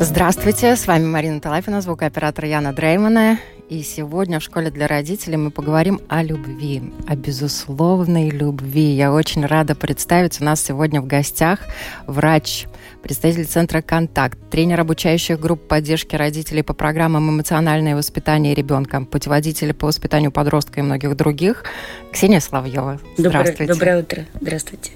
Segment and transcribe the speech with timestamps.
[0.00, 3.40] Здравствуйте, с вами Марина Талапина, звукооператор Яна Дреймана.
[3.68, 8.92] И сегодня в школе для родителей мы поговорим о любви, о безусловной любви.
[8.92, 11.66] Я очень рада представить у нас сегодня в гостях
[12.06, 12.66] врач,
[13.02, 19.88] представитель Центра «Контакт», тренер обучающих групп поддержки родителей по программам «Эмоциональное воспитание ребенка», путеводитель по
[19.88, 21.64] воспитанию подростка и многих других,
[22.12, 23.00] Ксения Славьева.
[23.16, 23.66] Здравствуйте.
[23.66, 24.26] Доброе, доброе утро.
[24.40, 24.92] Здравствуйте.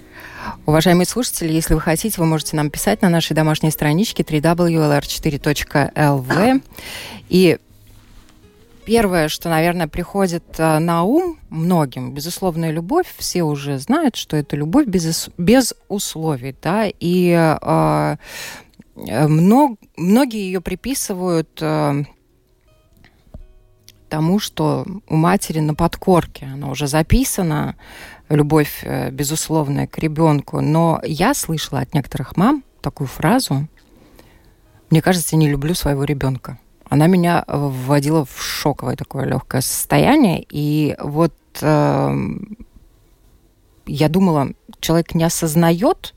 [0.67, 6.63] Уважаемые слушатели, если вы хотите, вы можете нам писать на нашей домашней страничке www.lr4.lv.
[7.29, 7.59] И
[8.85, 13.07] Первое, что, наверное, приходит э, на ум многим, безусловная любовь.
[13.17, 18.17] Все уже знают, что это любовь без, без условий, да, и э, э
[19.29, 22.05] мног, многие ее приписывают э,
[24.09, 27.77] тому, что у матери на подкорке она уже записана,
[28.35, 30.61] любовь э, безусловная к ребенку.
[30.61, 33.69] Но я слышала от некоторых мам такую фразу:
[34.91, 36.59] "Мне кажется, я не люблю своего ребенка"
[36.93, 40.45] она меня вводила в шоковое такое легкое состояние.
[40.51, 42.11] И вот э,
[43.87, 46.13] я думала, человек не осознает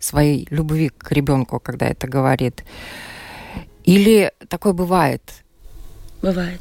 [0.00, 2.64] своей любви к ребенку, когда это говорит.
[3.84, 5.22] Или такое бывает?
[6.20, 6.60] Бывает.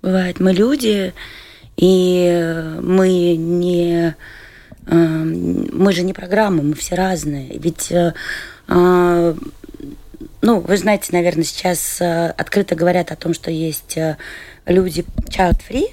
[0.00, 0.40] Бывает.
[0.40, 1.12] Мы люди,
[1.76, 4.14] и мы не...
[4.86, 7.58] Э, мы же не программы, мы все разные.
[7.58, 8.14] Ведь э,
[8.68, 9.34] э,
[10.44, 14.18] ну, вы знаете, наверное, сейчас э, открыто говорят о том, что есть э,
[14.66, 15.86] люди child-free,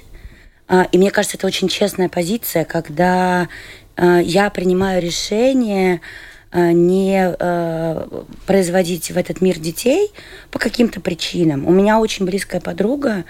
[0.68, 3.48] э, и мне кажется, это очень честная позиция, когда
[3.96, 6.00] я принимаю решение
[6.50, 7.36] не
[8.46, 10.10] производить в этот мир детей
[10.50, 11.66] по каким-то причинам.
[11.66, 13.24] У меня очень близкая подруга,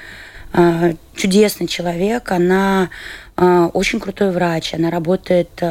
[1.14, 2.90] чудесный человек, она
[3.36, 5.62] очень крутой врач, она работает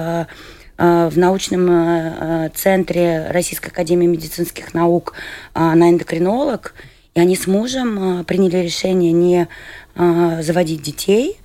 [0.82, 5.14] Э, в научном центре Российской Академии медицинских наук
[5.54, 6.74] она эндокринолог,
[7.14, 9.48] и они с мужем приняли решение не
[9.96, 11.38] заводить детей,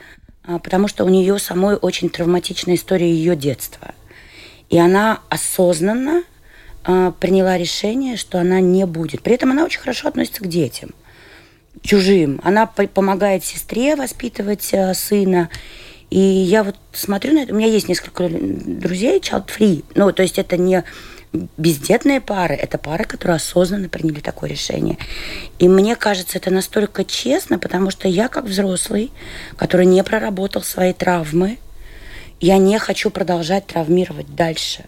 [0.44, 3.94] потому что у нее самой очень травматичная история ее детства.
[4.70, 6.22] И она осознанно
[6.84, 9.22] приняла решение, что она не будет.
[9.22, 10.90] При этом она очень хорошо относится к детям,
[11.82, 12.40] чужим.
[12.42, 15.48] Она помогает сестре воспитывать сына.
[16.10, 20.38] И я вот смотрю на это, у меня есть несколько друзей child-free, ну, то есть
[20.38, 20.84] это не
[21.56, 24.98] бездетные пары, это пары, которые осознанно приняли такое решение.
[25.58, 29.10] И мне кажется, это настолько честно, потому что я как взрослый,
[29.56, 31.58] который не проработал свои травмы,
[32.40, 34.84] я не хочу продолжать травмировать дальше.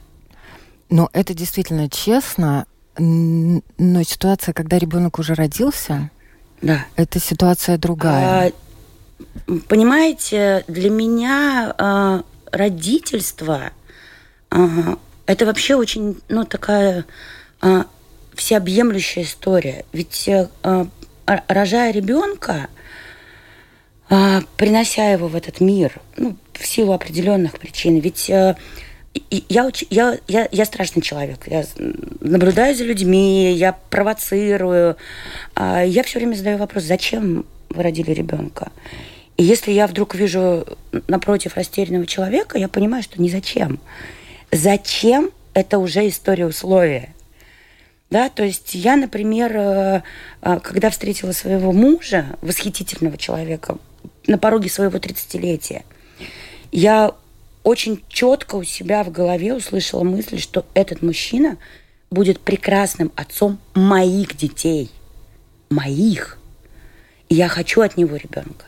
[0.88, 2.66] Но это действительно честно,
[2.96, 6.10] но ситуация, когда ребенок уже родился,
[6.62, 6.86] да.
[6.96, 8.48] это ситуация другая.
[8.48, 8.52] А,
[9.68, 13.70] Понимаете, для меня э, родительство
[14.50, 14.96] э,
[15.26, 17.04] это вообще очень, ну, такая
[17.62, 17.84] э,
[18.34, 19.84] всеобъемлющая история.
[19.92, 20.48] Ведь э,
[21.26, 22.68] рожая ребенка,
[24.10, 28.56] э, принося его в этот мир, ну, в силу определенных причин, ведь э,
[29.30, 31.46] я, я, я, я страшный человек.
[31.46, 31.64] Я
[32.20, 34.96] наблюдаю за людьми, я провоцирую.
[35.56, 38.70] Я все время задаю вопрос, зачем вы родили ребенка?
[39.36, 40.66] И если я вдруг вижу
[41.06, 43.78] напротив растерянного человека, я понимаю, что ни зачем.
[44.50, 47.14] Зачем– это уже история условия.
[48.10, 50.02] Да, то есть я, например, э,
[50.40, 53.76] э, когда встретила своего мужа, восхитительного человека,
[54.26, 55.82] на пороге своего 30-летия,
[56.72, 57.12] я
[57.68, 61.58] очень четко у себя в голове услышала мысль, что этот мужчина
[62.10, 64.90] будет прекрасным отцом моих детей.
[65.68, 66.38] Моих.
[67.28, 68.64] И я хочу от него ребенка.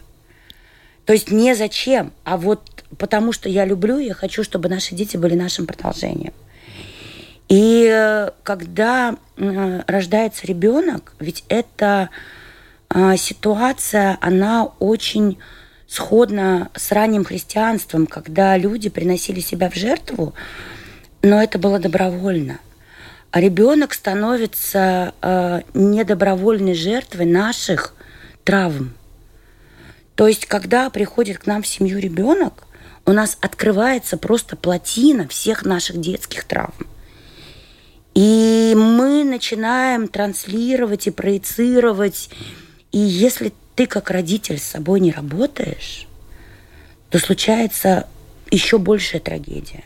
[1.07, 5.17] То есть не зачем, а вот потому что я люблю, я хочу, чтобы наши дети
[5.17, 6.35] были нашим продолжением.
[7.49, 12.11] И э, когда э, рождается ребенок, ведь эта
[12.95, 15.39] э, ситуация, она очень
[15.91, 20.35] сходна с ранним христианством, когда люди приносили себя в жертву,
[21.21, 22.61] но это было добровольно.
[23.33, 25.13] А ребенок становится
[25.75, 27.95] недобровольной жертвой наших
[28.45, 28.95] травм.
[30.15, 32.65] То есть, когда приходит к нам в семью ребенок,
[33.07, 36.87] у нас открывается просто плотина всех наших детских травм.
[38.15, 42.31] И мы начинаем транслировать и проецировать.
[42.93, 46.07] И если ты как родитель с собой не работаешь,
[47.11, 48.07] то случается
[48.51, 49.85] еще большая трагедия.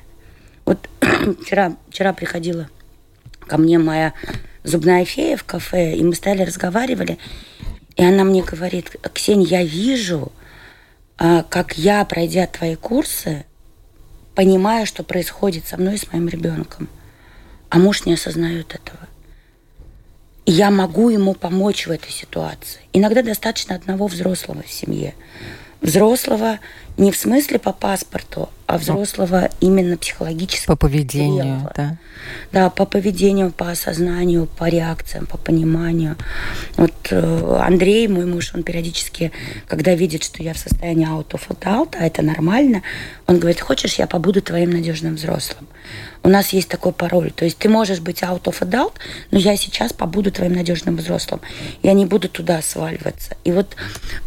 [0.65, 0.89] Вот
[1.43, 2.69] вчера, вчера приходила
[3.41, 4.15] ко мне моя
[4.63, 7.19] зубная фея в кафе, и мы стояли, разговаривали,
[7.97, 10.33] и она мне говорит, Ксения, я вижу,
[11.17, 13.45] а, как я, пройдя твои курсы,
[14.35, 16.89] понимаю, что происходит со мной и с моим ребенком.
[17.69, 19.09] А муж не осознает этого.
[20.47, 22.81] Я могу ему помочь в этой ситуации.
[22.93, 25.15] Иногда достаточно одного взрослого в семье.
[25.81, 26.61] Взрослого
[26.97, 30.67] не в смысле по паспорту, а взрослого именно психологически.
[30.67, 31.73] По поведению, зрелого.
[31.77, 31.97] да.
[32.53, 36.17] Да, по поведению, по осознанию, по реакциям, по пониманию.
[36.77, 39.33] Вот э, Андрей, мой муж, он периодически,
[39.69, 42.83] когда видит, что я в состоянии out of adult, а это нормально,
[43.27, 45.67] он говорит, хочешь, я побуду твоим надежным взрослым.
[46.23, 47.31] У нас есть такой пароль.
[47.33, 48.95] То есть ты можешь быть out of adult,
[49.31, 51.43] но я сейчас побуду твоим надежным взрослым.
[51.83, 53.37] Я не буду туда сваливаться.
[53.45, 53.77] И вот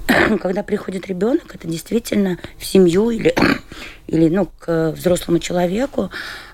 [0.42, 3.34] когда приходит ребенок, это действительно в семью или,
[4.08, 6.10] или ну, к взрослому человеку.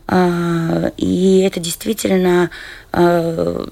[0.08, 2.50] А, и это действительно
[2.92, 3.68] а,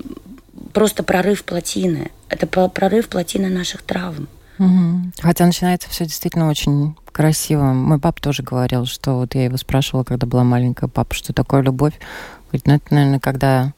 [0.73, 2.11] просто прорыв плотины.
[2.29, 4.27] Это прорыв плотины наших травм.
[5.19, 7.73] Хотя начинается все действительно очень красиво.
[7.73, 11.61] Мой папа тоже говорил, что вот я его спрашивала, когда была маленькая, папа, что такое
[11.61, 11.93] любовь?
[12.47, 13.73] Говорит, ну это, наверное, когда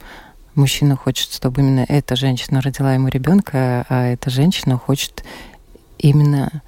[0.56, 5.24] мужчина хочет, чтобы именно эта женщина родила ему ребенка, а эта женщина хочет
[5.98, 6.62] именно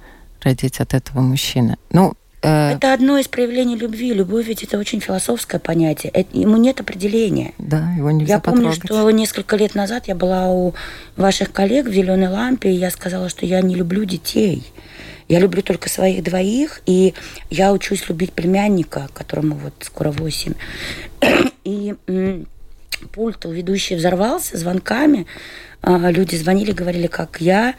[0.46, 1.76] родить от этого мужчины.
[1.90, 2.72] Ну, э...
[2.72, 4.14] Это одно из проявлений любви.
[4.14, 6.10] Любовь ведь это очень философское понятие.
[6.12, 7.52] Это, ему нет определения.
[7.58, 10.74] Да, его нельзя Я помню, что несколько лет назад я была у
[11.16, 14.62] ваших коллег в «Зеленой лампе», и я сказала, что я не люблю детей.
[15.28, 17.12] Я люблю только своих двоих, и
[17.50, 20.54] я учусь любить племянника, которому вот скоро восемь.
[21.64, 21.96] И
[23.12, 25.26] пульт у ведущей взорвался звонками.
[25.82, 27.74] А, люди звонили, говорили, как я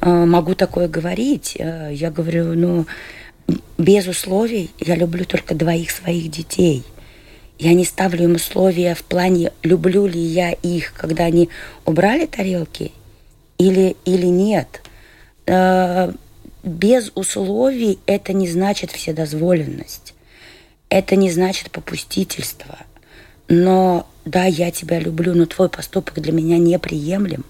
[0.00, 1.56] а, могу такое говорить.
[1.58, 2.86] А, я говорю, ну,
[3.78, 6.84] без условий я люблю только двоих своих детей.
[7.58, 11.48] Я не ставлю им условия в плане, люблю ли я их, когда они
[11.84, 12.92] убрали тарелки
[13.58, 14.82] или, или нет.
[16.64, 20.14] Без условий это не значит вседозволенность.
[20.88, 22.78] Это не значит попустительство.
[23.48, 27.44] Но да, я тебя люблю, но твой поступок для меня неприемлем.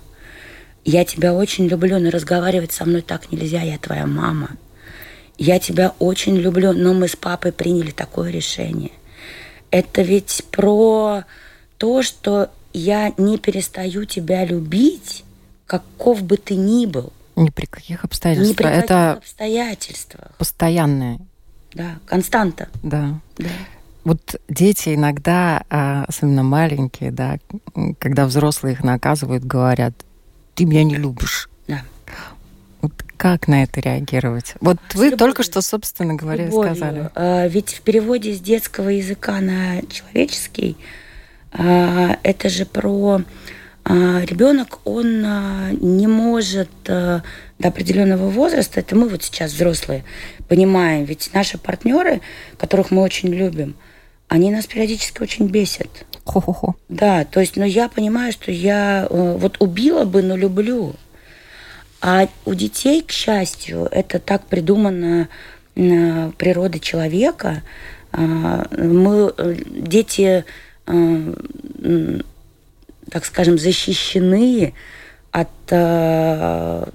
[0.84, 4.50] Я тебя очень люблю, но разговаривать со мной так нельзя, я твоя мама.
[5.38, 8.92] Я тебя очень люблю, но мы с папой приняли такое решение.
[9.70, 11.24] Это ведь про
[11.78, 15.24] то, что я не перестаю тебя любить,
[15.66, 17.12] каков бы ты ни был.
[17.36, 18.50] Ни при каких обстоятельствах.
[18.50, 20.30] Ни при каких Это обстоятельствах.
[20.36, 21.20] Постоянное.
[21.74, 22.68] Да, константа.
[22.82, 23.20] Да.
[23.38, 23.48] да.
[24.04, 27.38] Вот дети иногда, а, особенно маленькие, да,
[28.00, 29.94] когда взрослые их наказывают, говорят,
[30.54, 31.48] ты меня не любишь.
[31.68, 31.82] Да.
[32.80, 34.54] Вот как на это реагировать?
[34.60, 35.18] Вот с вы любовью.
[35.18, 36.74] только что, собственно говоря, любовью.
[36.74, 37.10] сказали.
[37.14, 40.76] А, ведь в переводе с детского языка на человеческий
[41.52, 43.22] а, это же про
[43.84, 45.22] ребенок, он
[45.80, 47.24] не может до
[47.60, 50.04] определенного возраста, это мы вот сейчас взрослые
[50.46, 52.20] понимаем, ведь наши партнеры,
[52.58, 53.74] которых мы очень любим,
[54.32, 56.06] они нас периодически очень бесят.
[56.24, 56.74] Хо-хо-хо.
[56.88, 60.94] Да, то есть, но я понимаю, что я э, вот убила бы, но люблю.
[62.00, 65.28] А у детей, к счастью, это так придумано
[65.74, 67.62] э, природой человека.
[68.12, 69.34] Э, мы,
[69.66, 70.46] дети,
[70.86, 70.96] так
[73.26, 74.72] скажем, защищены
[75.30, 76.86] от того,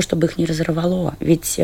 [0.00, 1.14] чтобы их не разорвало.
[1.20, 1.60] Ведь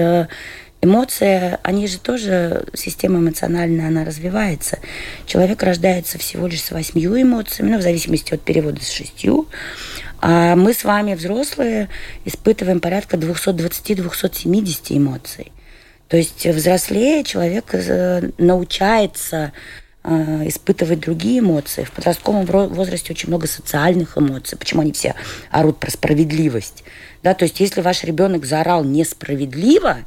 [0.81, 4.79] Эмоции, они же тоже, система эмоциональная, она развивается.
[5.27, 9.49] Человек рождается всего лишь с восьмью эмоциями, ну, в зависимости от перевода с шестью.
[10.21, 11.89] А мы с вами, взрослые,
[12.25, 15.53] испытываем порядка 220-270 эмоций.
[16.09, 19.53] То есть взрослее человек э, научается
[20.05, 21.83] э, испытывать другие эмоции.
[21.83, 24.57] В подростковом возрасте очень много социальных эмоций.
[24.57, 25.17] Почему они все
[25.51, 26.85] орут про справедливость?
[27.23, 29.99] Да, то есть если ваш ребенок заорал несправедливо,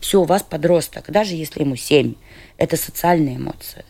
[0.00, 2.14] все, у вас подросток, даже если ему 7.
[2.56, 3.84] Это социальные эмоции.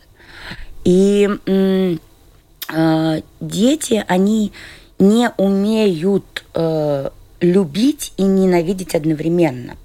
[0.83, 4.51] И э, дети, они
[4.97, 7.09] не умеют э,
[7.41, 9.77] любить и ненавидеть одновременно.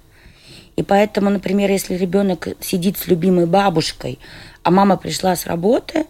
[0.75, 4.19] И поэтому, например, если ребенок сидит с любимой бабушкой,
[4.63, 6.05] а мама пришла с работы,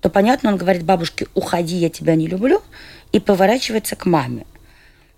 [0.00, 2.62] то понятно, он говорит бабушке, уходи, я тебя не люблю,
[3.12, 4.46] и поворачивается к маме.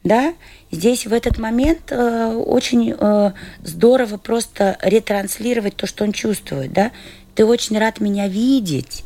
[0.05, 0.35] Да?
[0.71, 6.93] Здесь в этот момент э, очень э, здорово просто ретранслировать то, что он чувствует, да.
[7.35, 9.05] Ты очень рад меня видеть,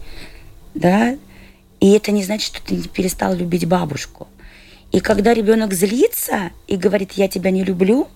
[0.75, 1.17] да,
[1.81, 4.29] и это не значит, что ты перестал любить бабушку.
[4.93, 8.09] И когда ребенок злится и говорит, я тебя не люблю,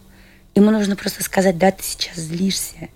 [0.54, 2.88] ему нужно просто сказать, да, ты сейчас злишься.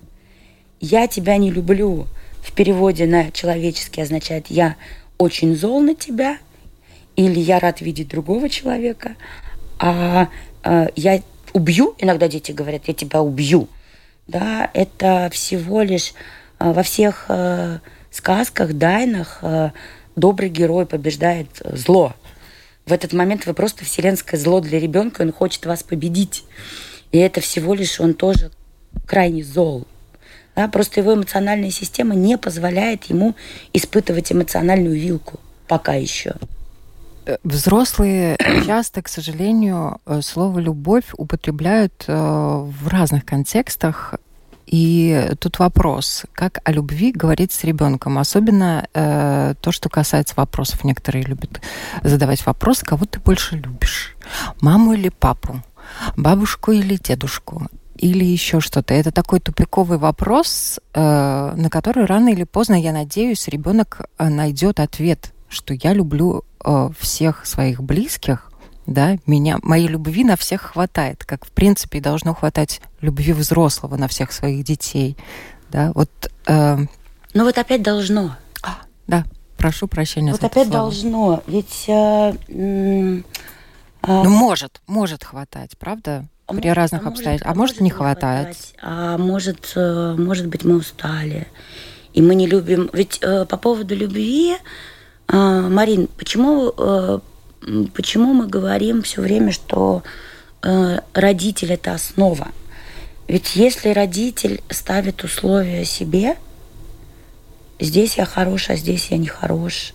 [0.81, 2.07] я тебя не люблю
[2.43, 4.77] в переводе на человеческий означает я
[5.19, 6.39] очень зол на тебя
[7.17, 9.17] или я рад видеть другого человека,
[9.81, 10.29] а,
[10.63, 11.23] а я
[11.53, 13.69] убью, иногда дети говорят, я тебя убью.
[14.29, 16.13] Да, это всего лишь
[16.59, 19.43] а, во всех а, сказках, дайнах
[20.17, 22.15] добрый герой побеждает зло.
[22.85, 26.45] В этот момент вы просто вселенское зло для ребенка, он хочет вас победить.
[27.13, 28.51] И это всего лишь он тоже
[29.07, 29.87] крайне зол.
[30.57, 33.35] Да, просто его эмоциональная система не позволяет ему
[33.73, 36.35] испытывать эмоциональную вилку пока еще.
[37.27, 38.37] Э, взрослые
[38.67, 44.15] часто, к сожалению, э, слово «любовь» употребляют э, в разных контекстах.
[44.67, 50.85] И тут вопрос, как о любви говорить с ребенком, особенно э, то, что касается вопросов.
[50.85, 51.61] Некоторые любят
[52.05, 54.15] задавать вопрос, кого ты больше любишь,
[54.61, 55.61] маму или папу,
[56.17, 58.95] бабушку или дедушку, или еще что-то.
[58.95, 65.33] Это такой тупиковый вопрос, э, на который рано или поздно, я надеюсь, ребенок найдет ответ,
[65.49, 68.51] что я люблю э, всех своих близких,
[68.87, 74.09] да, меня, моей любви на всех хватает, как в принципе должно хватать любви взрослого на
[74.09, 75.17] всех своих детей,
[75.71, 76.11] да, вот.
[76.47, 76.79] Э...
[77.33, 78.37] Ну вот опять должно.
[78.63, 79.25] А, да,
[79.57, 80.33] прошу прощения.
[80.33, 80.85] Вот опять слово.
[80.85, 81.85] должно, ведь.
[81.89, 83.23] Э, э,
[84.07, 86.27] ну может, может хватать, правда?
[86.47, 87.51] А при может, разных а обстоятельствах.
[87.51, 88.47] А, а может, не хватает.
[88.47, 91.47] Хватать, а может, э, может быть, мы устали.
[92.13, 92.91] И мы не любим.
[92.93, 94.57] Ведь э, по поводу любви, э,
[95.33, 97.19] Марин, почему э,
[97.95, 100.03] почему мы говорим все время, что
[100.63, 102.49] э, родитель это основа?
[103.29, 106.37] Ведь если родитель ставит условия себе,
[107.79, 109.93] здесь я хорош, а здесь я не хорош,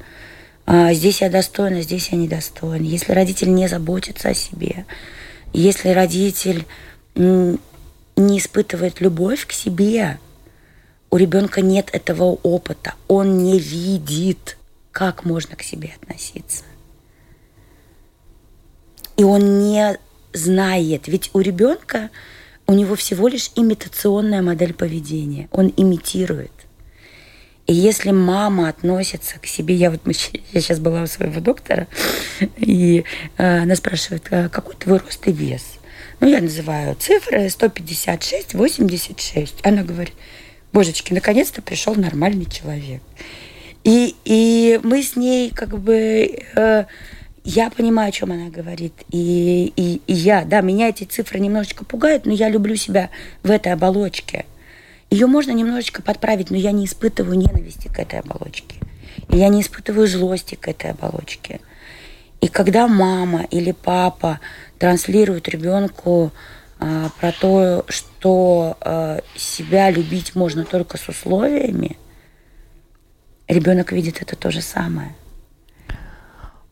[0.65, 2.84] а здесь я достоин, а здесь я недостоин.
[2.84, 4.86] Если родитель не заботится о себе,
[5.51, 6.65] если родитель
[7.15, 7.60] не
[8.15, 10.18] испытывает любовь к себе,
[11.12, 14.58] у ребенка нет этого опыта, он не видит,
[14.96, 16.64] как можно к себе относиться
[19.18, 19.98] и он не
[20.34, 21.08] знает.
[21.08, 22.10] Ведь у ребенка
[22.68, 25.48] у него всего лишь имитационная модель поведения.
[25.52, 26.52] Он имитирует.
[27.68, 31.88] И если мама относится к себе, я вот я сейчас была у своего доктора,
[32.58, 33.04] и
[33.38, 35.64] э, она спрашивает, «А какой твой рост и вес?
[36.20, 39.56] Ну, я называю цифры 156, 86.
[39.64, 40.14] Она говорит,
[40.72, 43.02] божечки, наконец-то пришел нормальный человек.
[43.86, 46.86] И, и мы с ней как бы э,
[47.44, 48.94] я понимаю, о чем она говорит.
[49.12, 53.12] И, и, и я, да, меня эти цифры немножечко пугают, но я люблю себя
[53.44, 54.46] в этой оболочке.
[55.12, 58.77] Ее можно немножечко подправить, но я не испытываю ненависти к этой оболочке.
[59.30, 61.62] И я не испытываю злости к этой оболочке.
[62.42, 64.39] И когда мама или папа
[64.80, 66.32] транслируют ребенку
[66.80, 71.98] а, про то, что а, себя любить можно только с условиями,
[73.48, 75.16] ребенок видит это то же самое.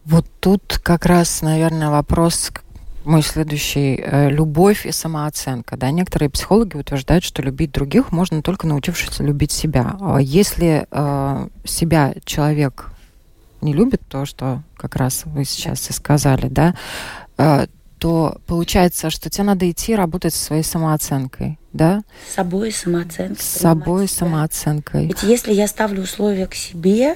[0.05, 2.51] Вот тут как раз, наверное, вопрос
[3.05, 5.77] мой следующий э, любовь и самооценка.
[5.77, 9.95] Да, некоторые психологи утверждают, что любить других можно только научившись любить себя.
[9.99, 12.91] А если э, себя человек
[13.61, 16.75] не любит, то, что как раз вы сейчас и сказали, да,
[17.37, 17.67] э,
[18.03, 22.03] то получается, что тебе надо идти работать со своей самооценкой, да?
[22.29, 23.37] С собой самооценкой.
[23.37, 24.17] С собой себя.
[24.17, 25.07] самооценкой.
[25.07, 27.15] Ведь если я ставлю условия к себе,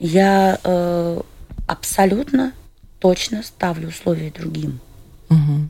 [0.00, 1.20] я э,
[1.68, 2.52] абсолютно
[2.98, 4.80] точно ставлю условия другим.
[5.30, 5.68] Угу.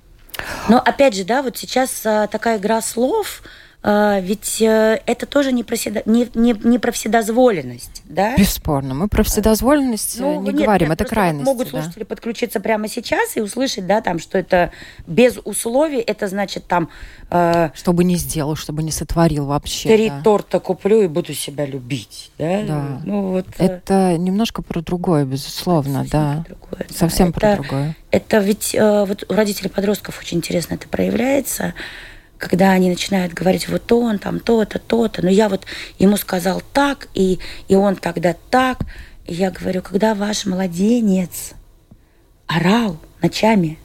[0.71, 3.43] Но опять же, да, вот сейчас а, такая игра слов,
[3.85, 8.35] ведь а, это тоже не про, седо, не, не, не про вседозволенность, да?
[8.37, 8.95] Бесспорно.
[8.95, 11.45] Мы про вседозволенность ну, не нет, говорим, это крайность.
[11.45, 11.83] Могут да?
[11.83, 14.71] слушатели подключиться прямо сейчас и услышать, да, там, что это
[15.07, 16.89] без условий, это значит там...
[17.31, 19.91] Э, чтобы не сделал, чтобы не сотворил вообще.
[19.91, 20.23] Три да.
[20.23, 22.63] торта куплю и буду себя любить, да?
[22.63, 23.01] Да.
[23.05, 26.45] Ну, вот, э, это немножко про другое, безусловно, да.
[26.47, 27.33] Про другое, Совсем да.
[27.39, 27.97] про это, другое.
[28.11, 31.75] Это ведь э, вот у родителей подростков очень интересно это проявляется
[32.45, 35.65] когда они начинают говорить, вот он там то-то, то-то, но я вот
[35.99, 38.81] ему сказал так, и, и он тогда так.
[39.25, 41.55] И я говорю, когда ваш младенец
[42.47, 43.79] орал ночами,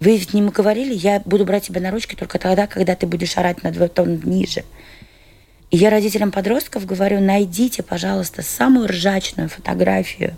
[0.00, 3.06] вы ведь не мы говорили, я буду брать тебя на ручки только тогда, когда ты
[3.06, 4.64] будешь орать на два тона ниже.
[5.70, 10.36] И я родителям подростков говорю, найдите, пожалуйста, самую ржачную фотографию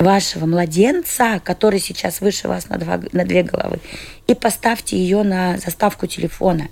[0.00, 3.78] вашего младенца, который сейчас выше вас на, два, на две головы,
[4.26, 6.68] и поставьте ее на заставку телефона.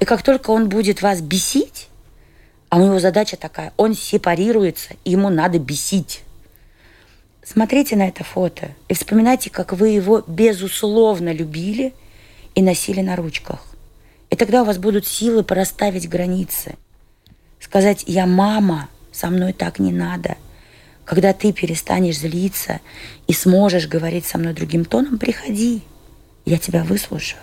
[0.00, 1.88] И как только он будет вас бесить,
[2.68, 6.22] а у него задача такая, он сепарируется, ему надо бесить.
[7.44, 11.94] Смотрите на это фото и вспоминайте, как вы его безусловно любили
[12.54, 13.60] и носили на ручках.
[14.30, 16.74] И тогда у вас будут силы порасставить границы.
[17.60, 20.36] сказать, я мама, со мной так не надо.
[21.04, 22.80] Когда ты перестанешь злиться
[23.26, 25.82] и сможешь говорить со мной другим тоном, приходи,
[26.44, 27.40] я тебя выслушаю.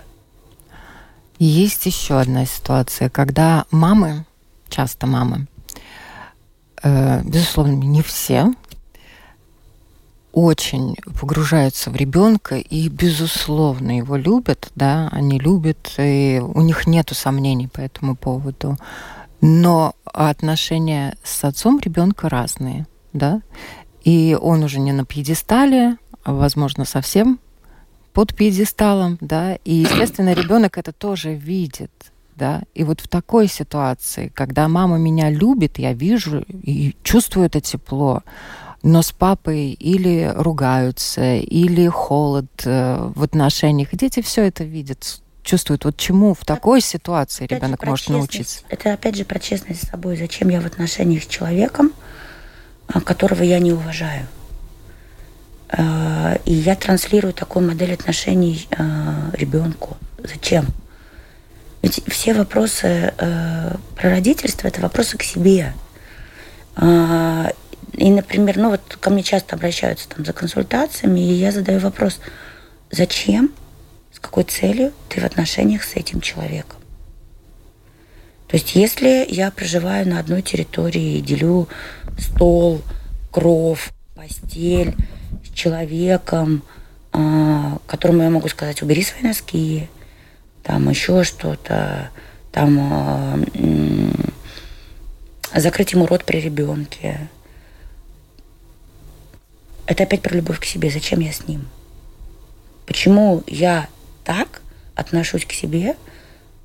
[1.37, 4.25] Есть еще одна ситуация, когда мамы,
[4.69, 5.47] часто мамы,
[6.83, 8.53] э, безусловно, не все,
[10.33, 17.09] очень погружаются в ребенка и, безусловно, его любят, да, они любят, и у них нет
[17.13, 18.77] сомнений по этому поводу.
[19.41, 23.41] Но отношения с отцом ребенка разные, да,
[24.03, 27.39] и он уже не на пьедестале, а, возможно, совсем
[28.13, 31.91] под пьедесталом, да, и, естественно, ребенок это тоже видит,
[32.35, 37.61] да, и вот в такой ситуации, когда мама меня любит, я вижу и чувствую это
[37.61, 38.23] тепло,
[38.83, 43.89] но с папой или ругаются, или холод э, в отношениях.
[43.93, 45.85] Дети все это видят, чувствуют.
[45.85, 48.61] Вот чему в такой ситуации опять ребенок может научиться?
[48.69, 50.17] Это опять же про честность с собой.
[50.17, 51.91] Зачем я в отношениях с человеком,
[52.99, 54.27] которого я не уважаю?
[55.69, 59.97] А, и я транслирую такую модель отношений а, ребенку.
[60.21, 60.67] Зачем?
[61.81, 65.73] Ведь все вопросы про родительство это вопросы к себе.
[66.77, 72.19] И, например, ну вот ко мне часто обращаются там за консультациями, и я задаю вопрос,
[72.91, 73.51] зачем,
[74.13, 76.77] с какой целью ты в отношениях с этим человеком?
[78.47, 81.67] То есть если я проживаю на одной территории и делю
[82.17, 82.81] стол,
[83.31, 84.95] кров, постель
[85.43, 86.63] с человеком,
[87.11, 89.89] а, которому я могу сказать, убери свои носки,
[90.63, 92.09] там еще что-то,
[92.51, 93.39] там а,
[95.55, 97.29] закрыть ему рот при ребенке,
[99.91, 100.89] это опять про любовь к себе.
[100.89, 101.67] Зачем я с ним?
[102.85, 103.89] Почему я
[104.23, 104.61] так
[104.95, 105.97] отношусь к себе,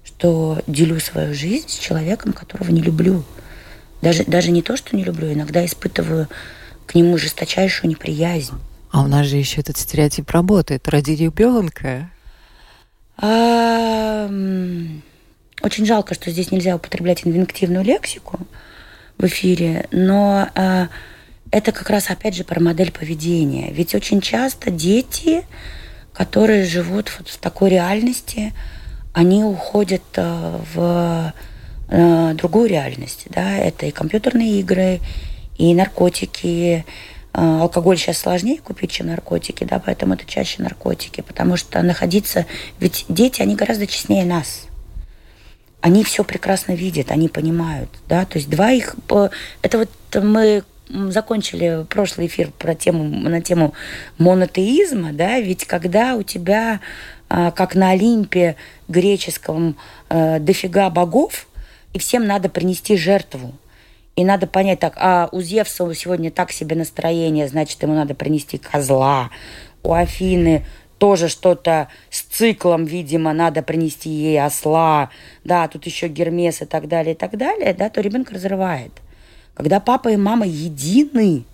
[0.05, 3.25] что делю свою жизнь с человеком, которого не люблю?
[4.07, 6.29] Даже, даже не то, что не люблю, иногда испытываю
[6.87, 8.55] к нему жесточайшую неприязнь.
[8.93, 12.09] А у нас же еще этот стереотип работает ради ребенка.
[13.17, 14.31] А,
[15.61, 18.39] очень жалко, что здесь нельзя употреблять инвентивную лексику
[19.19, 20.87] в эфире, но а,
[21.51, 23.73] это как раз опять же про модель поведения.
[23.73, 25.43] Ведь очень часто дети,
[26.13, 28.55] которые живут вот в такой реальности,
[29.13, 31.35] они уходят э, в
[31.89, 33.27] э, другую реальность.
[33.31, 33.57] Да?
[33.57, 35.01] Это и компьютерные игры,
[35.59, 36.85] и наркотики.
[37.33, 42.47] Э, алкоголь сейчас сложнее купить, чем наркотики, да, поэтому это чаще наркотики, потому что находиться...
[42.81, 44.67] Ведь дети, они гораздо честнее нас
[45.87, 48.97] они все прекрасно видят, они понимают, да, то есть два их,
[49.63, 53.75] это вот мы закончили прошлый эфир про тему, на тему
[54.19, 56.81] монотеизма, да, ведь когда у тебя,
[57.29, 58.57] а, как на Олимпе
[58.89, 59.77] греческом,
[60.09, 61.47] а, дофига богов,
[61.97, 63.55] и всем надо принести жертву,
[64.17, 68.59] и надо понять так, а у Зевса сегодня так себе настроение, значит, ему надо принести
[68.59, 69.31] козла,
[69.83, 70.67] у Афины
[70.99, 75.09] тоже что-то с циклом, видимо, надо принести ей осла,
[75.43, 78.93] да, тут еще Гермес и так далее, и так далее, да, то ребенок разрывает.
[79.55, 81.45] Когда папа и мама едины,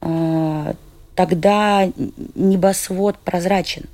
[0.00, 0.74] а,
[1.14, 1.88] тогда
[2.34, 3.84] небосвод прозрачен.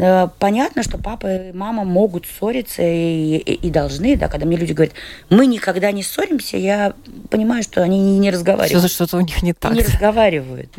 [0.00, 4.56] Э, понятно, что папа и мама могут ссориться и, и, и должны, да, когда мне
[4.56, 4.94] люди говорят,
[5.28, 6.92] мы никогда не ссоримся, я
[7.30, 8.92] понимаю, что они не, не разговаривают.
[8.92, 9.72] Что-то у них не так.
[9.72, 10.70] Не разговаривают.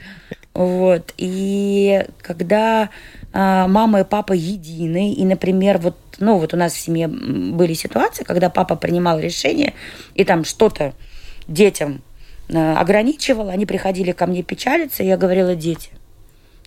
[0.53, 1.13] Вот.
[1.17, 2.89] И когда
[3.33, 7.73] а, мама и папа едины, и, например, вот, ну, вот у нас в семье были
[7.73, 9.73] ситуации, когда папа принимал решение,
[10.15, 10.93] и там что-то
[11.45, 12.01] детям
[12.53, 15.89] а, ограничивал, они приходили ко мне печалиться, и я говорила, дети,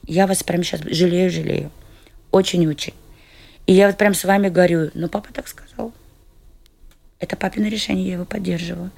[0.07, 1.71] я вас прямо сейчас жалею, жалею.
[2.33, 2.95] Очень-очень.
[3.67, 5.93] И я вот прям с вами говорю, ну, папа так сказал.
[7.21, 8.91] Это папино решение, я его поддерживаю.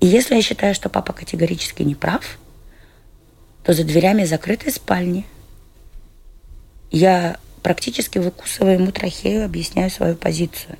[0.00, 2.38] И если я считаю, что папа категорически не прав,
[3.62, 5.26] то за дверями закрытой спальни
[6.90, 10.78] я практически выкусываю ему трахею, объясняю свою позицию.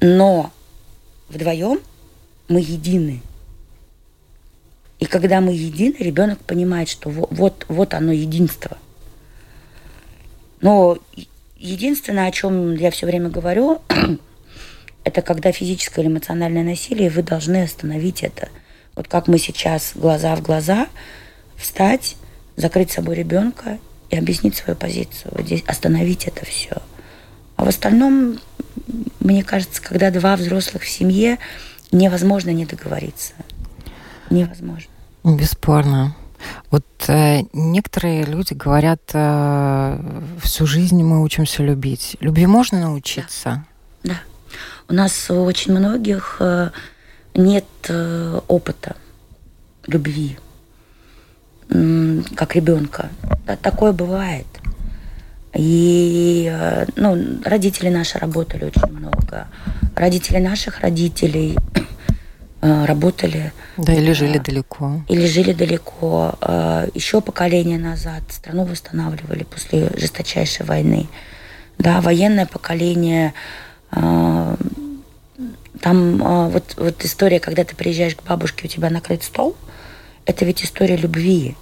[0.00, 0.52] Но
[1.28, 1.80] вдвоем
[2.48, 3.22] мы едины.
[5.00, 8.78] И когда мы едины, ребенок понимает, что вот, вот оно единство.
[10.64, 10.96] Но
[11.58, 13.82] единственное, о чем я все время говорю,
[15.04, 18.48] это когда физическое или эмоциональное насилие, вы должны остановить это.
[18.96, 20.86] Вот как мы сейчас глаза в глаза,
[21.58, 22.16] встать,
[22.56, 25.32] закрыть собой ребенка и объяснить свою позицию.
[25.36, 26.76] Вот здесь остановить это все.
[27.56, 28.38] А в остальном,
[29.20, 31.36] мне кажется, когда два взрослых в семье,
[31.92, 33.34] невозможно не договориться.
[34.30, 34.90] Невозможно.
[35.24, 36.16] Бесспорно.
[36.70, 39.98] Вот э, некоторые люди говорят, э,
[40.42, 42.16] всю жизнь мы учимся любить.
[42.20, 43.64] Любви можно научиться?
[44.02, 44.14] Да.
[44.14, 44.20] да.
[44.88, 46.70] у нас у очень многих э,
[47.34, 48.96] нет э, опыта
[49.86, 50.38] любви,
[51.68, 53.10] как ребенка.
[53.62, 54.46] Такое бывает.
[55.54, 59.46] И э, ну, родители наши работали очень много.
[59.94, 61.56] Родители наших родителей
[62.86, 63.52] работали.
[63.76, 65.02] Да, или жили далеко.
[65.08, 66.34] Или жили далеко.
[66.40, 71.08] Э, Еще поколение назад страну восстанавливали после жесточайшей войны.
[71.78, 73.34] Да, военное поколение.
[73.90, 74.56] Там
[76.50, 79.56] вот, вот история, когда ты приезжаешь к бабушке, у тебя накрыт стол,
[80.24, 81.56] это ведь история любви.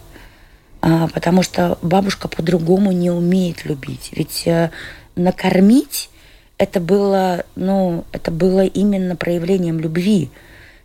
[0.81, 4.11] Потому что бабушка по-другому не умеет любить.
[4.13, 4.71] Ведь э,
[5.15, 6.11] накормить
[6.59, 10.31] это было, ну, это было именно проявлением любви.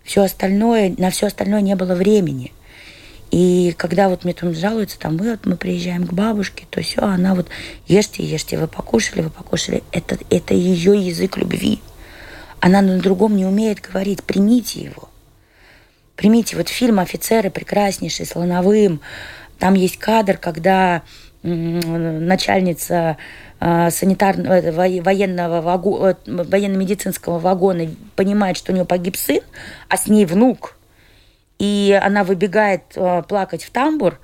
[0.08, 2.54] Все остальное, на все остальное не было времени.
[3.30, 7.02] И когда вот мне там жалуются, там, мы, вот мы приезжаем к бабушке, то все,
[7.02, 7.50] она вот,
[7.88, 9.84] ешьте, ешьте, вы покушали, вы покушали.
[9.92, 11.82] Это, это ее язык любви.
[12.62, 15.10] Она на другом не умеет говорить, примите его.
[16.16, 19.02] Примите, вот фильм «Офицеры» прекраснейший, с Лановым,
[19.60, 21.04] там есть кадр, когда
[21.44, 23.18] начальница
[23.60, 29.42] санитарного э, военного э, военно-медицинского вагона понимает, что у нее погиб сын,
[29.90, 30.78] а с ней внук,
[31.60, 32.84] и она выбегает
[33.28, 34.20] плакать в тамбур,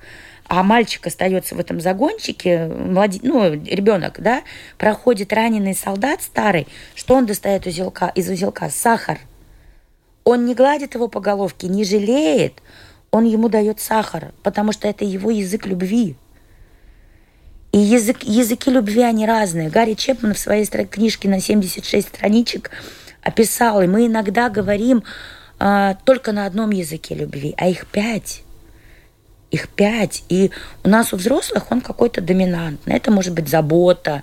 [0.46, 3.20] а мальчик остается в этом загончике, млади...
[3.22, 4.42] ну, ребенок, да,
[4.78, 8.68] проходит раненый солдат старый, что он достает узелка, из узелка?
[8.70, 9.18] Сахар.
[10.22, 12.62] Он не гладит его по головке, не жалеет,
[13.10, 16.16] он ему дает сахар, потому что это его язык любви.
[17.74, 19.68] И язык, языки любви, они разные.
[19.68, 22.70] Гарри Чепман в своей книжке на 76 страничек
[23.20, 25.02] описал, и мы иногда говорим
[25.58, 28.42] э, только на одном языке любви, а их пять.
[29.50, 30.22] Их пять.
[30.28, 30.52] И
[30.84, 32.94] у нас у взрослых он какой-то доминантный.
[32.94, 34.22] Это может быть забота,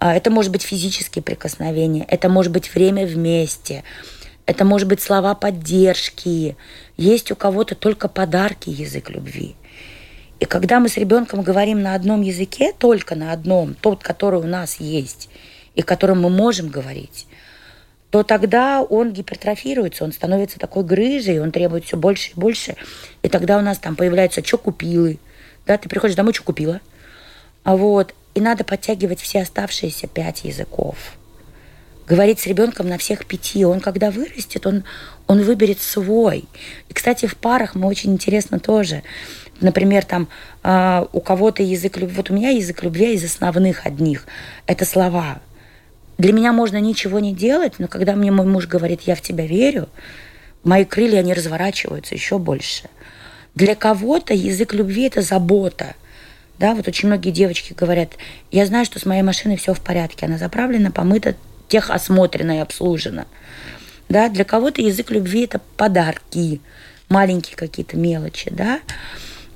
[0.00, 3.84] э, это может быть физические прикосновения, это может быть время вместе,
[4.46, 6.56] это может быть слова поддержки,
[6.96, 9.56] есть у кого-то только подарки язык любви.
[10.40, 14.46] И когда мы с ребенком говорим на одном языке, только на одном, тот, который у
[14.46, 15.28] нас есть,
[15.74, 17.26] и которым мы можем говорить,
[18.10, 22.76] то тогда он гипертрофируется, он становится такой грыжей, он требует все больше и больше.
[23.22, 25.18] И тогда у нас там появляются «что купилы?»,
[25.66, 26.80] да, ты приходишь домой, что купила?
[27.64, 30.96] А вот, и надо подтягивать все оставшиеся пять языков
[32.08, 33.64] говорить с ребенком на всех пяти.
[33.64, 34.84] Он, когда вырастет, он,
[35.26, 36.46] он выберет свой.
[36.88, 39.02] И, кстати, в парах мы очень интересно тоже.
[39.60, 40.28] Например, там
[40.62, 44.26] э, у кого-то язык любви, вот у меня язык любви из основных одних.
[44.66, 45.40] Это слова.
[46.16, 49.46] Для меня можно ничего не делать, но когда мне мой муж говорит, я в тебя
[49.46, 49.88] верю,
[50.62, 52.88] мои крылья, они разворачиваются еще больше.
[53.54, 55.94] Для кого-то язык любви– это забота.
[56.58, 58.10] Да, вот очень многие девочки говорят,
[58.50, 61.36] я знаю, что с моей машиной все в порядке, она заправлена, помыта,
[61.68, 63.26] техосмотрена и обслужена.
[64.08, 66.60] Да, для кого-то язык любви это подарки,
[67.08, 68.80] маленькие какие-то мелочи, да.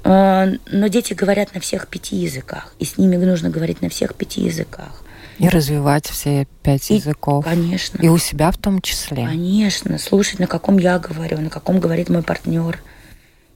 [0.05, 4.15] А, но дети говорят на всех пяти языках, и с ними нужно говорить на всех
[4.15, 5.03] пяти языках.
[5.39, 7.45] И развивать все пять и, языков.
[7.45, 7.99] Конечно.
[8.01, 9.27] И у себя в том числе.
[9.27, 9.99] Конечно.
[9.99, 12.83] Слушать, на каком я говорю, на каком говорит мой партнер.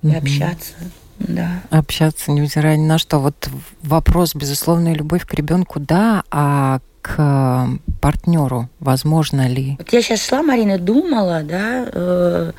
[0.03, 0.19] И угу.
[0.19, 0.73] общаться.
[1.19, 1.63] Да.
[1.71, 3.19] Общаться, невзирая ни на что.
[3.19, 3.49] Вот
[3.83, 9.77] вопрос, безусловная любовь к ребенку, да, а к э, партнеру возможно ли?
[9.79, 12.53] Вот я сейчас шла, Марина, думала, да, э,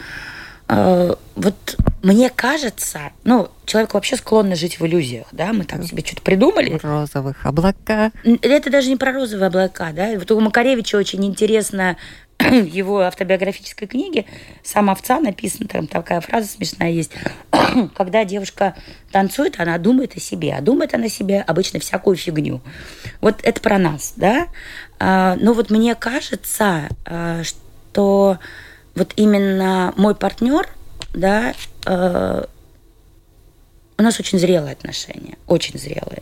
[0.70, 6.04] э, вот мне кажется, ну, человек вообще склонен жить в иллюзиях, да, мы там себе
[6.06, 6.80] что-то придумали.
[6.82, 8.12] Розовых облака.
[8.24, 10.12] Это даже не про розовые облака, да.
[10.16, 11.98] Вот у Макаревича очень интересно
[12.40, 14.26] его автобиографической книге
[14.64, 17.12] «Сам овца» написана, там такая фраза смешная есть.
[17.96, 18.76] Когда девушка
[19.12, 22.62] танцует, она думает о себе, а думает она о себе обычно всякую фигню.
[23.22, 24.48] Вот это про нас, да?
[25.00, 28.40] А, но вот мне кажется, а, что
[28.98, 30.68] вот именно мой партнер,
[31.14, 31.54] да,
[31.86, 32.50] а,
[33.98, 36.22] у нас очень зрелые отношения, очень зрелые.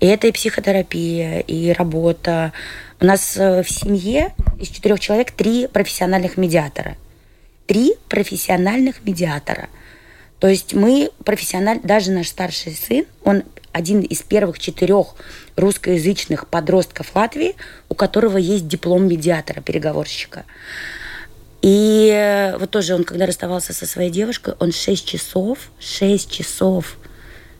[0.00, 2.52] И это и психотерапия, и работа.
[3.00, 6.96] У нас э, в семье из четырех человек три профессиональных медиатора.
[7.66, 9.68] Три профессиональных медиатора.
[10.38, 13.42] То есть мы профессионально, даже наш старший сын, он
[13.72, 15.14] один из первых четырех
[15.56, 17.56] русскоязычных подростков Латвии,
[17.88, 20.44] у которого есть диплом медиатора, переговорщика.
[21.62, 26.96] И э, вот тоже он, когда расставался со своей девушкой, он 6 часов, 6 часов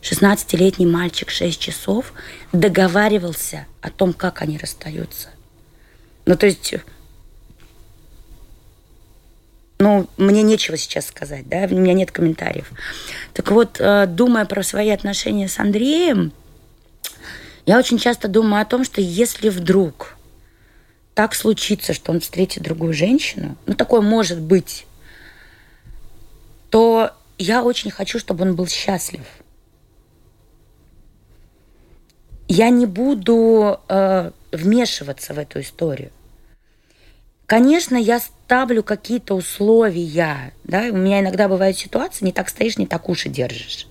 [0.01, 2.13] 16-летний мальчик 6 часов
[2.53, 5.29] договаривался о том, как они расстаются.
[6.25, 6.75] Ну, то есть,
[9.79, 12.71] ну, мне нечего сейчас сказать, да, у меня нет комментариев.
[13.33, 16.31] Так вот, э, думая про свои отношения с Андреем,
[17.65, 20.15] я очень часто думаю о том, что если вдруг
[21.19, 24.85] так случится, что он встретит другую женщину, ну такое может быть,
[26.69, 29.25] то я очень хочу, чтобы он был счастлив.
[32.47, 36.11] Я не буду э, вмешиваться в эту историю.
[37.47, 42.87] Конечно, я ставлю какие-то условия, да, у меня иногда бывают ситуации, не так стоишь, не
[42.87, 43.89] так уши держишь.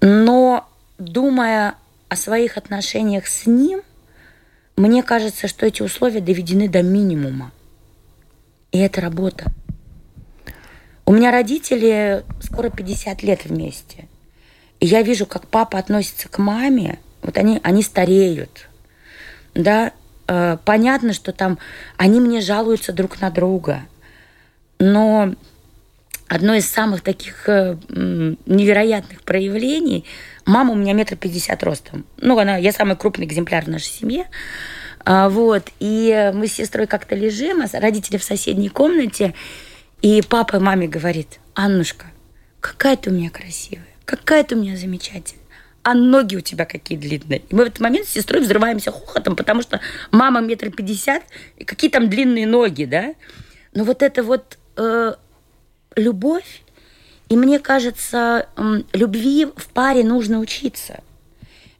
[0.00, 1.74] Но думая
[2.08, 3.82] о своих отношениях с ним,
[4.76, 7.50] мне кажется, что эти условия доведены до минимума.
[8.72, 9.46] И это работа.
[11.06, 14.06] У меня родители скоро 50 лет вместе.
[14.80, 16.98] И я вижу, как папа относится к маме.
[17.22, 18.68] Вот они, они стареют.
[19.54, 19.92] Да,
[20.28, 21.58] э, понятно, что там
[21.96, 23.82] они мне жалуются друг на друга.
[24.78, 25.34] Но
[26.28, 30.04] одно из самых таких э, невероятных проявлений
[30.46, 32.06] Мама у меня метр пятьдесят ростом.
[32.18, 34.26] Ну, она, я самый крупный экземпляр в нашей семье.
[35.04, 35.64] А, вот.
[35.80, 39.34] И мы с сестрой как-то лежим, а родители в соседней комнате.
[40.02, 42.06] И папа маме говорит, Аннушка,
[42.60, 45.42] какая ты у меня красивая, какая ты у меня замечательная
[45.82, 47.38] а ноги у тебя какие длинные.
[47.48, 51.22] И мы в этот момент с сестрой взрываемся хохотом, потому что мама метр пятьдесят,
[51.64, 53.14] какие там длинные ноги, да?
[53.72, 55.14] Но вот это вот э,
[55.96, 56.62] любовь,
[57.28, 58.48] и мне кажется,
[58.92, 61.00] любви в паре нужно учиться.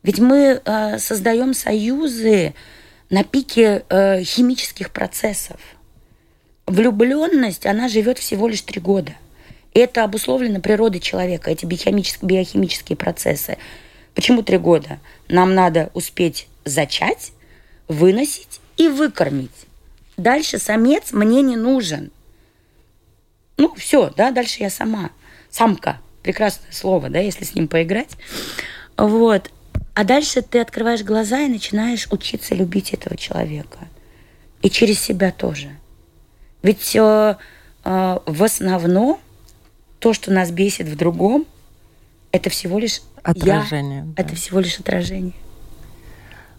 [0.02, 2.54] Ведь мы э, создаем союзы
[3.10, 5.60] на пике э, химических процессов.
[6.66, 9.12] Влюбленность, она живет всего лишь три года.
[9.74, 13.58] Это обусловлено природой человека, эти биохимические, биохимические процессы.
[14.14, 14.98] Почему три года?
[15.28, 17.32] Нам надо успеть зачать,
[17.86, 19.50] выносить и выкормить.
[20.16, 22.10] Дальше самец мне не нужен.
[23.56, 25.10] Ну, все, да, дальше я сама
[25.50, 28.16] самка, прекрасное слово, да, если с ним поиграть.
[28.96, 29.50] Вот.
[29.94, 33.78] А дальше ты открываешь глаза и начинаешь учиться любить этого человека.
[34.62, 35.70] И через себя тоже.
[36.62, 37.36] Ведь э,
[37.84, 39.18] э, в основном
[39.98, 41.46] то, что нас бесит в другом,
[42.32, 44.00] это всего лишь отражение.
[44.00, 44.22] Я, да.
[44.22, 45.34] Это всего лишь отражение.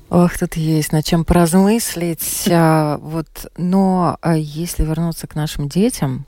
[0.09, 2.47] Ох, тут есть над чем поразмыслить.
[2.49, 6.25] А, вот, но а если вернуться к нашим детям,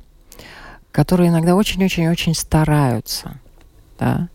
[0.91, 3.39] которые иногда очень-очень-очень стараются,
[3.99, 4.29] да,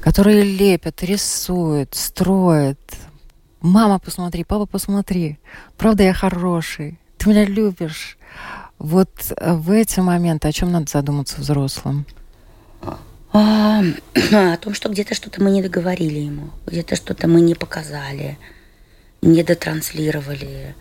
[0.00, 2.78] которые лепят, рисуют, строят.
[3.60, 5.38] Мама, посмотри, папа, посмотри.
[5.76, 6.98] Правда, я хороший.
[7.18, 8.16] Ты меня любишь.
[8.78, 12.06] Вот в эти моменты о чем надо задуматься взрослым?
[13.32, 13.82] А,
[14.32, 18.38] о том, что где-то что-то мы не договорили ему, где-то что-то мы не показали,
[19.22, 20.74] не дотранслировали,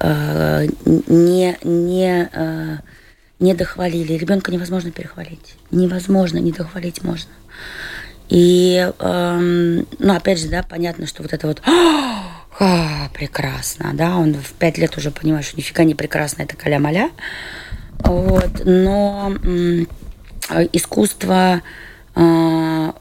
[0.00, 2.78] э, не, не э,
[3.38, 4.14] не дохвалили.
[4.14, 5.56] Ребенка невозможно перехвалить.
[5.70, 7.30] Невозможно, не дохвалить можно.
[8.28, 11.62] И, эм, ну, опять же, да, понятно, что вот это вот
[12.58, 17.10] а, прекрасно, да, он в пять лет уже понимает, что нифига не прекрасно, это каля-маля.
[17.98, 21.62] Вот, но э, искусство
[22.14, 22.92] э,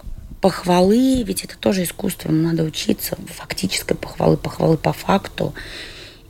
[0.41, 5.53] похвалы, ведь это тоже искусство, ему надо учиться, фактической похвалы, похвалы по факту.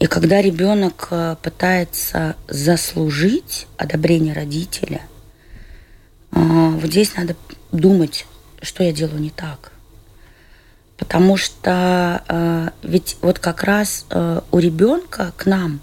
[0.05, 5.01] И когда ребенок э, пытается заслужить одобрение родителя,
[6.31, 7.35] э, вот здесь надо
[7.71, 8.27] думать,
[8.61, 9.71] что я делаю не так.
[10.95, 14.05] Потому что э, ведь вот как раз
[14.51, 15.81] у ребенка к нам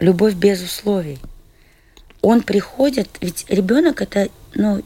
[0.00, 1.20] любовь без условий.
[2.22, 4.82] Он приходит, ведь ребенок это ну,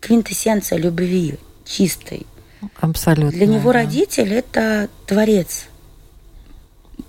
[0.00, 2.26] квинтэссенция любви чистой.
[2.78, 3.30] Абсолютно.
[3.30, 3.78] Для него да.
[3.78, 5.68] родитель это творец.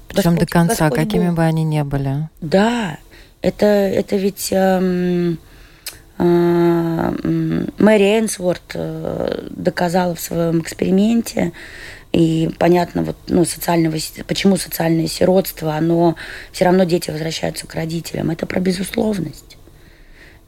[0.07, 1.35] Причем до конца, Господь какими Бог.
[1.37, 2.29] бы они ни были.
[2.41, 2.97] Да,
[3.41, 5.37] это, это ведь эм,
[6.17, 11.51] э, Мэри Энсворт э, доказала в своем эксперименте,
[12.13, 16.15] и понятно, вот, ну, социального, почему социальное сиротство, оно
[16.51, 18.31] все равно дети возвращаются к родителям.
[18.31, 19.56] Это про безусловность.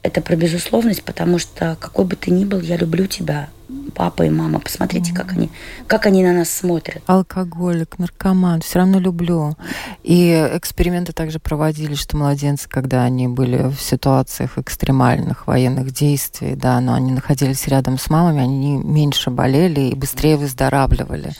[0.02, 3.48] Это про безусловность, потому что какой бы ты ни был, я люблю тебя
[3.94, 4.60] папа и мама.
[4.60, 5.50] Посмотрите, как они,
[5.86, 7.02] как они на нас смотрят.
[7.06, 9.56] Алкоголик, наркоман, все равно люблю.
[10.02, 16.80] И эксперименты также проводили, что младенцы, когда они были в ситуациях экстремальных военных действий, да,
[16.80, 21.32] но они находились рядом с мамами, они меньше болели и быстрее выздоравливали.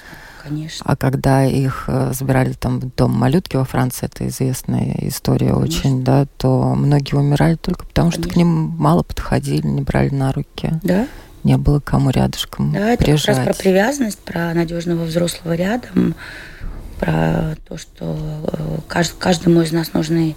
[0.42, 0.84] Конечно.
[0.88, 5.64] А когда их э, забирали там в дом малютки во Франции, это известная история Конечно.
[5.64, 8.24] очень, да, то многие умирали только потому, Конечно.
[8.24, 10.72] что к ним мало подходили, не брали на руки.
[10.82, 11.06] Да,
[11.44, 13.36] не было кому рядышком Да, это прижать.
[13.36, 16.14] как раз про привязанность, про надежного взрослого рядом,
[16.98, 18.16] про то, что
[18.52, 18.78] э,
[19.18, 20.36] каждому из нас нужны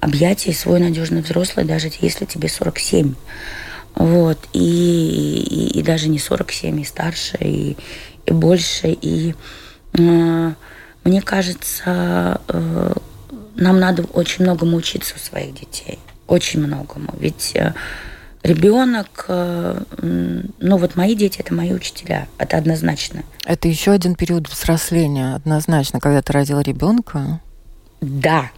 [0.00, 3.14] объятия и свой надежный взрослый, даже если тебе 47.
[3.94, 7.76] Вот, и, и, и даже не 47, и старше, и,
[8.28, 8.88] и больше.
[8.88, 9.34] И
[9.94, 10.52] э,
[11.04, 12.92] мне кажется, э,
[13.56, 15.98] нам надо очень многому учиться у своих детей.
[16.26, 17.14] Очень многому.
[17.18, 17.74] Ведь э,
[18.42, 23.22] ребенок, э, ну вот мои дети это мои учителя, это однозначно.
[23.44, 27.40] Это еще один период взросления, однозначно, когда ты родила ребенка.
[28.00, 28.50] Да,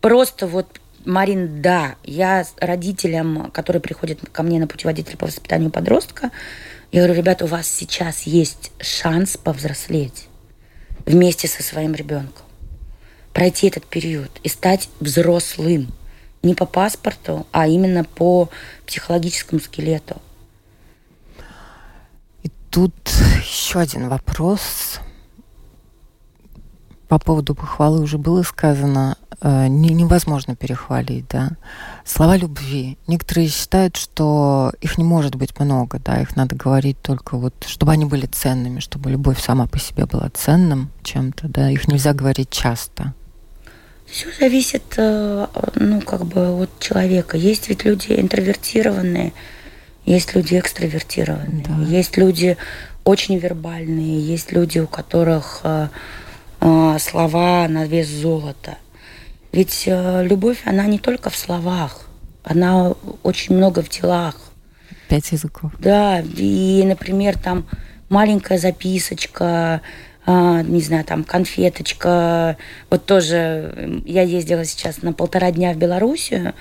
[0.00, 0.66] просто вот
[1.04, 6.32] Марин, да, я родителям, которые приходят ко мне на путеводитель по воспитанию подростка,
[6.92, 10.28] я говорю, ребята, у вас сейчас есть шанс повзрослеть
[11.04, 12.44] вместе со своим ребенком,
[13.32, 15.92] пройти этот период и стать взрослым
[16.42, 18.50] не по паспорту, а именно по
[18.86, 20.20] психологическому скелету.
[22.42, 22.94] И тут
[23.40, 25.00] еще один вопрос.
[27.08, 31.50] По поводу похвалы уже было сказано, э, не, невозможно перехвалить, да.
[32.04, 32.98] Слова любви.
[33.06, 37.92] Некоторые считают, что их не может быть много, да, их надо говорить только вот, чтобы
[37.92, 42.50] они были ценными, чтобы любовь сама по себе была ценным чем-то, да, их нельзя говорить
[42.50, 43.14] часто.
[44.06, 47.36] Все зависит, э, ну, как бы от человека.
[47.36, 49.32] Есть ведь люди интровертированные,
[50.04, 51.84] есть люди экстравертированные, да.
[51.84, 52.56] есть люди
[53.04, 55.88] очень вербальные, есть люди, у которых э,
[56.98, 58.78] слова на вес золота.
[59.52, 62.06] Ведь любовь, она не только в словах,
[62.44, 64.36] она очень много в делах.
[65.08, 65.72] Пять языков.
[65.78, 67.66] Да, и, например, там
[68.08, 69.80] маленькая записочка,
[70.24, 72.56] а, не знаю, там конфеточка.
[72.90, 76.54] Вот тоже я ездила сейчас на полтора дня в Белоруссию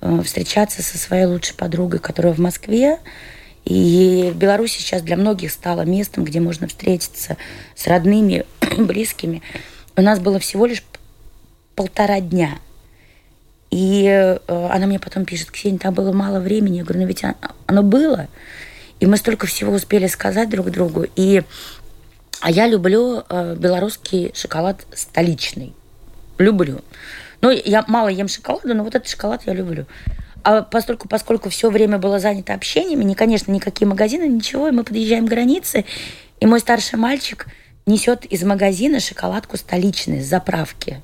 [0.00, 2.98] э, встречаться со своей лучшей подругой, которая в Москве.
[3.64, 7.36] И в Беларуси сейчас для многих стало местом, где можно встретиться
[7.74, 8.44] с родными,
[8.78, 9.42] близкими.
[9.96, 10.82] У нас было всего лишь
[11.74, 12.58] полтора дня.
[13.70, 16.78] И э, она мне потом пишет, Ксения, там было мало времени.
[16.78, 17.22] Я говорю, ну ведь
[17.66, 18.28] оно было.
[19.00, 21.06] И мы столько всего успели сказать друг другу.
[21.16, 21.42] И
[22.40, 25.72] а я люблю э, белорусский шоколад столичный.
[26.38, 26.80] Люблю.
[27.40, 29.86] Ну, я мало ем шоколада, но вот этот шоколад я люблю.
[30.44, 34.84] А поскольку, поскольку все время было занято общениями, не, конечно, никакие магазины, ничего, и мы
[34.84, 35.84] подъезжаем к границе,
[36.40, 37.46] и мой старший мальчик
[37.86, 41.00] несет из магазина шоколадку столичную с заправки.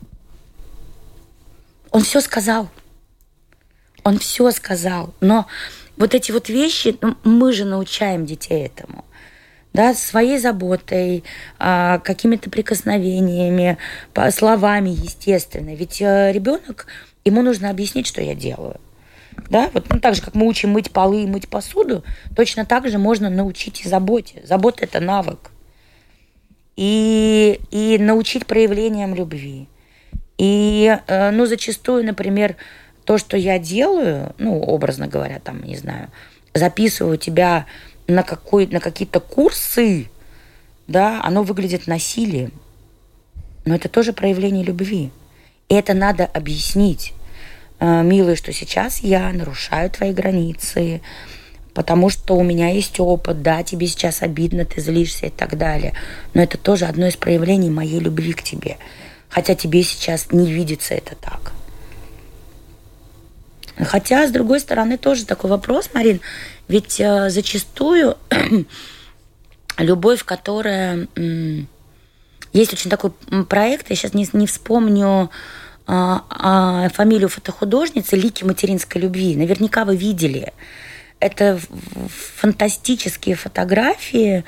[1.91, 2.69] Он все сказал.
[4.05, 5.15] Он все сказал.
[5.21, 5.47] Но
[5.97, 9.05] вот эти вот вещи, ну, мы же научаем детей этому
[9.73, 11.25] да, своей заботой,
[11.59, 13.79] а, какими-то прикосновениями,
[14.31, 15.75] словами, естественно.
[15.75, 16.87] Ведь э, ребенок,
[17.25, 18.81] ему нужно объяснить, что я делаю.
[19.51, 22.89] Да, вот ну, так же, как мы учим мыть полы и мыть посуду, точно так
[22.89, 24.43] же можно научить и заботе.
[24.45, 25.51] Забота– это навык.
[26.77, 29.69] И, и научить проявлениям любви.
[30.37, 32.57] И, э, ну, зачастую, например,
[33.05, 36.11] то, что я делаю, ну, образно говоря, там, не знаю,
[36.55, 37.67] записываю тебя
[38.07, 40.09] на, какой, на какие-то курсы,
[40.87, 42.53] да, оно выглядит насилием.
[43.65, 45.11] Но это тоже проявление любви.
[45.69, 47.13] И это надо объяснить.
[47.81, 51.01] Э, Милый, что сейчас я нарушаю твои границы,
[51.75, 55.95] потому что у меня есть опыт, да, тебе сейчас обидно, ты злишься и так далее.
[56.35, 58.79] Но это тоже одно из проявлений моей любви к тебе.
[59.29, 61.53] Хотя тебе сейчас не видится это так.
[63.77, 66.21] Хотя, с другой стороны, тоже такой вопрос, Марин.
[66.67, 68.17] Ведь э, зачастую
[69.79, 71.07] любовь, которая...
[71.15, 71.63] Э,
[72.55, 73.13] есть очень такой
[73.49, 75.31] проект, я сейчас не, не вспомню
[75.89, 79.35] фамилию фотохудожницы «Лики материнской любви».
[79.37, 80.53] Наверняка вы видели.
[81.19, 81.59] Это
[82.37, 84.45] фантастические фотографии,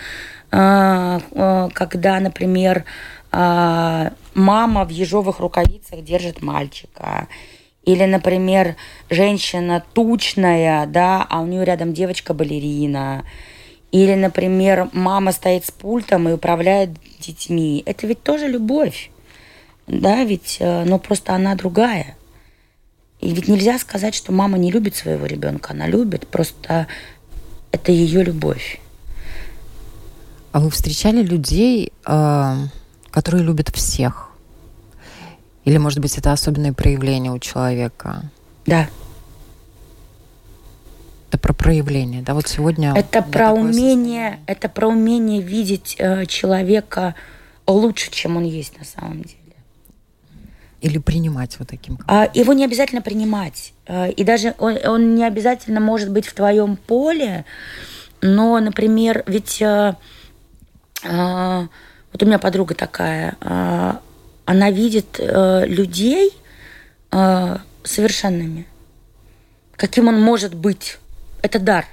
[0.52, 1.18] э,
[1.72, 2.84] когда, например,
[3.32, 7.28] мама в ежовых рукавицах держит мальчика,
[7.84, 8.76] или, например,
[9.08, 13.24] женщина тучная, да, а у нее рядом девочка-балерина.
[13.92, 17.82] Или, например, мама стоит с пультом и управляет детьми.
[17.86, 19.10] Это ведь тоже любовь.
[19.90, 22.16] Да, ведь, э, но просто она другая.
[23.20, 25.72] И ведь нельзя сказать, что мама не любит своего ребенка.
[25.72, 26.86] Она любит, просто
[27.72, 28.80] это ее любовь.
[30.52, 32.56] А вы встречали людей, э,
[33.10, 34.30] которые любят всех?
[35.64, 38.30] Или, может быть, это особенное проявление у человека?
[38.66, 38.88] Да.
[41.28, 42.34] Это про проявление, да?
[42.34, 42.94] Вот сегодня...
[42.94, 47.16] Это про умение, это про умение видеть э, человека
[47.66, 49.39] лучше, чем он есть на самом деле.
[50.80, 51.98] Или принимать вот таким.
[52.06, 53.72] А, его не обязательно принимать.
[53.86, 57.44] Э, и даже он, он не обязательно может быть в твоем поле,
[58.22, 59.94] но, например, ведь э,
[61.04, 61.66] э,
[62.12, 63.92] вот у меня подруга такая, э,
[64.46, 66.32] она видит э, людей
[67.12, 68.66] э, совершенными.
[69.76, 70.98] Каким он может быть.
[71.42, 71.86] Это дар.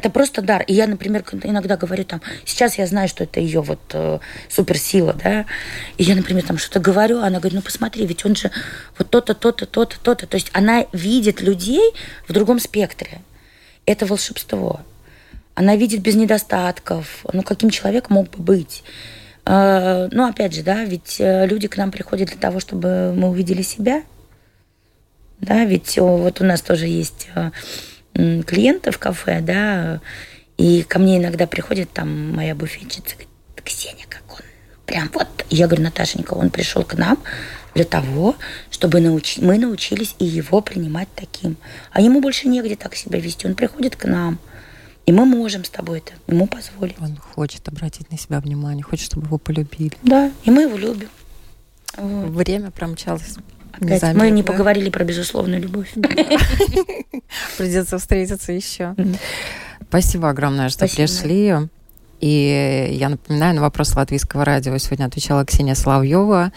[0.00, 0.62] Это просто дар.
[0.62, 5.12] И я, например, иногда говорю там, сейчас я знаю, что это ее вот э, суперсила,
[5.12, 5.44] да,
[5.98, 8.50] и я, например, там что-то говорю, она говорит, ну посмотри, ведь он же
[8.98, 10.26] вот то-то, то-то, то-то, то-то.
[10.26, 11.92] То есть она видит людей
[12.26, 13.20] в другом спектре.
[13.84, 14.80] Это волшебство.
[15.54, 18.82] Она видит без недостатков, ну каким человек мог бы быть.
[19.44, 23.28] Э, ну, опять же, да, ведь э, люди к нам приходят для того, чтобы мы
[23.28, 24.02] увидели себя.
[25.40, 27.28] Да, ведь вот у нас тоже есть
[28.14, 30.00] клиенты в кафе, да,
[30.56, 33.28] и ко мне иногда приходит там моя буфетчица, говорит,
[33.64, 34.44] Ксения, как он
[34.86, 35.28] прям вот.
[35.50, 37.18] Я говорю, Наташенька, он пришел к нам
[37.74, 38.36] для того,
[38.70, 39.40] чтобы научи...
[39.40, 41.56] мы научились и его принимать таким.
[41.92, 43.46] А ему больше негде так себя вести.
[43.46, 44.38] Он приходит к нам–
[45.10, 46.94] и мы можем с тобой это ему позволить.
[47.00, 49.92] Он хочет обратить на себя внимание, хочет, чтобы его полюбили.
[50.04, 51.08] Да, и мы его любим.
[51.96, 52.30] Вот.
[52.30, 53.36] Время промчалось.
[53.80, 55.92] Опять мы не поговорили про безусловную любовь.
[57.58, 58.94] Придется встретиться еще.
[59.88, 61.54] Спасибо огромное, что пришли.
[62.20, 66.52] И я напоминаю, на вопрос Латвийского радио сегодня отвечала Ксения Соловьева,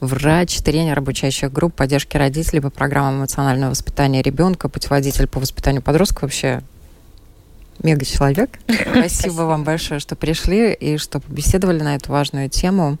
[0.00, 6.22] врач, тренер обучающих групп поддержки родителей по программам эмоционального воспитания ребенка, путеводитель по воспитанию подростков.
[6.22, 6.62] Вообще
[7.82, 8.58] мега человек.
[8.68, 12.98] Спасибо вам большое, что пришли и что побеседовали на эту важную тему.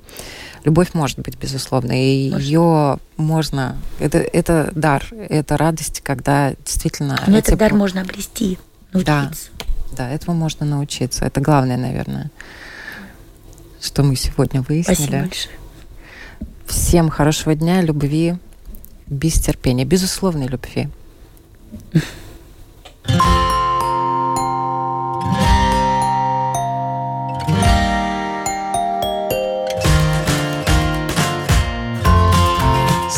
[0.64, 2.46] Любовь может быть, безусловно, и может.
[2.46, 3.76] ее можно...
[3.98, 7.22] Это, это дар, это радость, когда действительно...
[7.26, 8.58] Но этот дар можно обрести,
[8.92, 9.12] научиться.
[9.12, 9.30] Да,
[9.96, 11.24] да, этому можно научиться.
[11.24, 12.30] Это главное, наверное,
[13.80, 14.96] что мы сегодня выяснили.
[14.96, 15.54] Спасибо большое.
[16.66, 18.36] Всем хорошего дня, любви,
[19.06, 20.88] без терпения, безусловной любви.